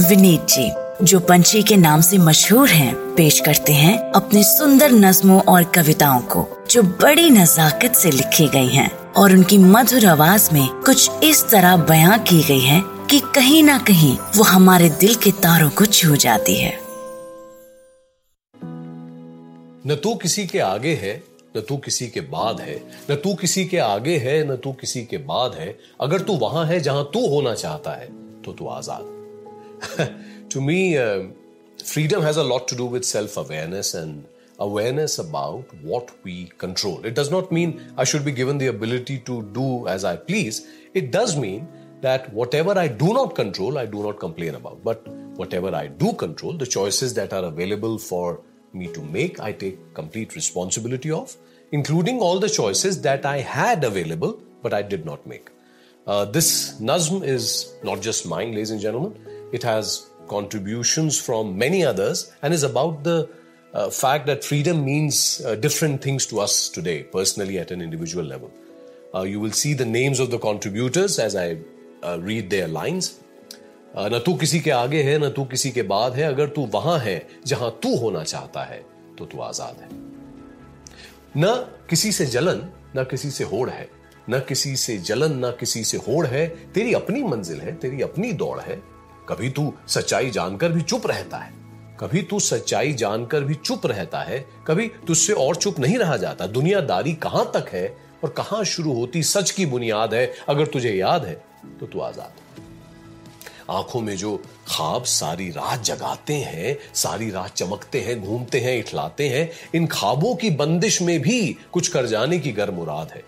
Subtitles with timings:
[0.00, 0.70] विनीत जी
[1.04, 6.20] जो पंछी के नाम से मशहूर हैं, पेश करते हैं अपने सुंदर नज्मों और कविताओं
[6.32, 11.44] को जो बड़ी नजाकत से लिखी गई हैं और उनकी मधुर आवाज़ में कुछ इस
[11.50, 15.86] तरह बयां की गई है कि कहीं ना कहीं वो हमारे दिल के तारों को
[15.86, 16.72] छू जाती है।
[19.86, 21.22] न तू किसी के आगे है
[21.56, 22.76] न तू किसी के बाद है
[23.10, 26.66] न तू किसी के आगे है न तू किसी के बाद है। अगर तू वहाँ
[26.66, 28.08] है जहाँ तू होना चाहता है
[28.44, 29.18] तो तू आज़ाद।
[30.52, 30.80] To me
[31.90, 34.26] freedom has a lot to do with self awareness and
[34.64, 36.34] awareness about what we
[36.64, 37.06] control.
[37.10, 40.58] It does not mean I should be given the ability to do as I please.
[41.00, 41.66] It does mean
[42.02, 44.84] that whatever I do not control, I do not complain about.
[44.84, 45.08] But
[45.40, 48.40] whatever I do control, the choices that are available for
[48.72, 51.34] me to make, I take complete responsibility of,
[51.72, 55.48] including all the choices that I had available but I did not make.
[56.06, 59.18] Uh, this Nazm is not just mine, ladies and gentlemen.
[59.51, 63.29] It has contributions from many others and is about the
[63.73, 68.25] uh, fact that freedom means uh, different things to us today, personally at an individual
[68.25, 68.51] level.
[69.13, 71.57] Uh, you will see the names of the contributors as I
[72.03, 73.13] uh, read their lines.
[73.97, 76.99] न तू किसी के आगे है न तू किसी के बाद है अगर तू वहां
[76.99, 77.15] है
[77.47, 78.81] जहां तू होना चाहता है
[79.17, 79.89] तो तू आजाद है
[81.37, 81.53] न
[81.89, 82.61] किसी से जलन
[82.97, 83.87] न किसी से होड़ है
[84.29, 88.31] न किसी से जलन न किसी से होड़ है तेरी अपनी मंजिल है तेरी अपनी
[88.43, 88.81] दौड़ है
[89.30, 91.52] कभी तू सच्चाई जानकर भी चुप रहता है।
[92.00, 96.46] कभी तू सच्चाई जानकर भी चुप रहता है। कभी तुझसे और चुप नहीं रहा जाता।
[96.48, 97.86] दुनियादारी कहाँ तक है
[98.24, 101.34] और कहाँ शुरू होती सच की बुनियाद है। अगर तुझे याद है
[101.80, 102.38] तो तू आज़ाद
[103.70, 104.36] आँखों में जो
[104.68, 110.34] ख्वाब सारी रात जगाते हैं, सारी रात चमकते हैं, घूमते हैं, इठलाते हैं, इन ख्वाबों
[110.34, 113.22] की बंदिश में भी कुछ कर जाने की गर मुराद है।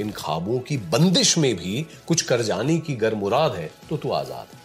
[0.00, 4.10] इन ख्वाबों की बंदिश में भी कुछ कर जाने की गर मुराद है तो तू
[4.12, 4.60] आज़ाद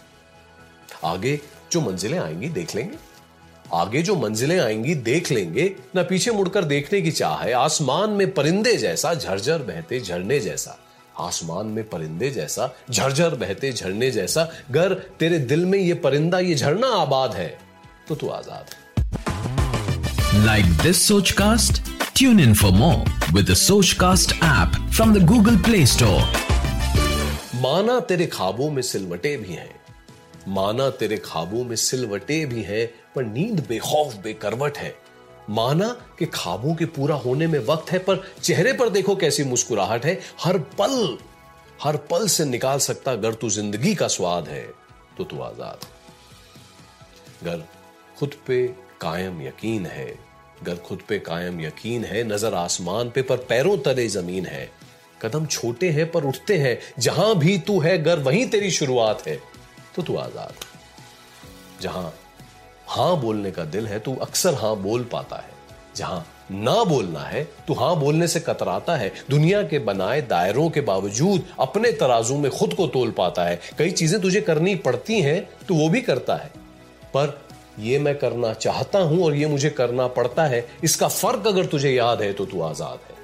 [1.05, 1.39] आगे
[1.71, 2.97] जो मंजिलें आएँगी देख लेंगे।
[3.73, 5.63] आगे जो मंजिलें आएँगी देख लेंगे।
[5.95, 10.77] ना पीछे मुड़कर देखने की चाह है आसमान में परिंदे जैसा झरझर बहते झरने जैसा।
[11.19, 16.55] आसमान में परिंदे जैसा झरझर बहते झरने जैसा। गर तेरे दिल में ये परिंदा ये
[16.55, 17.47] झरना आबाद है
[18.07, 21.81] तो तू आज़ाद है। Like this Soch Cast
[22.17, 26.21] tune in for more with Soch Cast app from the Google Play Store
[27.61, 29.75] माना तेरे खाबों में सिलवटे भी हैं।
[30.47, 34.95] माना तेरे खाबों में सिलवटे भी हैं, पर नींद बेखौफ, बेकरवट है।
[35.49, 35.87] माना
[36.19, 40.19] कि खाबों के पूरा होने में वक्त है, पर चेहरे पर देखो कैसी मुस्कुराहट है।
[40.43, 41.17] हर पल
[41.83, 44.65] हर पल से निकाल सकता अगर तू ज़िंदगी का स्वाद है
[45.17, 45.85] तो तू आज़ाद।
[47.41, 47.63] अगर
[48.19, 48.67] खुद पे
[49.01, 50.07] कायम यकीन है,
[50.61, 54.69] अगर खुद पे कायम यकीन है, नज़र आसमान पे, पर पैरों तले ज़मीन है।
[55.21, 59.39] कदम छोटे हैं, पर उठते हैं। जहाँ भी तू है घर वहीं तेरी शुरुआत है।
[59.97, 60.65] तो तू आज़ाद
[61.81, 62.13] जहाँ
[62.87, 65.55] हाँ बोलने का दिल है तो अक्सर हाँ बोल पाता है।
[65.95, 70.81] जहाँ ना बोलना है तो हाँ बोलने से कतराता है। दुनिया के बनाए दायरों के
[70.81, 75.41] बावजूद अपने तराजू में खुद को तोल पाता है। कई चीज़ें तुझे करनी पड़ती हैं
[75.67, 76.51] तो वो भी करता है।
[77.13, 77.37] पर
[77.79, 81.91] ये मैं करना चाहता हूँ और ये मुझे करना पड़ता है, इसका फ़र्क अगर तुझे
[81.91, 83.15] याद है तो तू आज़ाद है।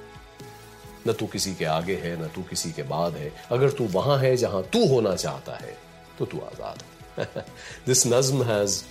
[1.08, 4.18] न तू किसी के आगे है, न तू किसी के बाद है। अगर तू वहाँ
[4.20, 5.76] है जहाँ तू होना चाहता है
[6.19, 6.83] तो तू आजाद
[7.19, 7.45] है
[7.87, 8.83] दिस नज्म has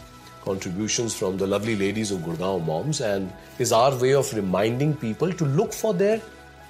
[0.48, 5.34] contributions from the lovely ladies of Gurgaon Moms and is our way of reminding people
[5.42, 6.22] to look for their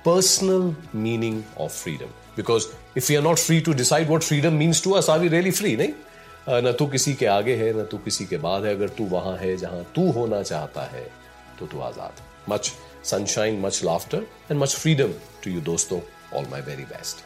[0.06, 2.16] personal meaning of freedom.
[2.40, 5.30] Because if we are not free to decide what freedom means to us, are we
[5.36, 5.76] really free?
[5.84, 5.94] नहीं
[6.48, 9.38] न तू किसी के आगे है न तू किसी के बाद है अगर तू वहां
[9.38, 11.08] है जहां तू होना चाहता है
[11.60, 12.72] तो तू आजाद much
[13.10, 15.14] sunshine much laughter and much freedom
[15.44, 16.00] to you दोस्तों
[16.38, 17.26] ऑल माई वेरी बेस्ट